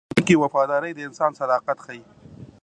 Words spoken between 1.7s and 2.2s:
ښيي.